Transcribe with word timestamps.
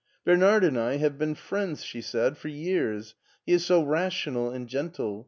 "Bernard 0.25 0.63
and 0.63 0.79
I 0.79 0.97
have 0.97 1.19
been 1.19 1.35
friends," 1.35 1.83
she 1.85 2.01
said, 2.01 2.35
for 2.35 2.47
years. 2.47 3.13
He 3.45 3.53
is 3.53 3.63
so 3.63 3.83
rational 3.83 4.49
and 4.49 4.67
gentle. 4.67 5.19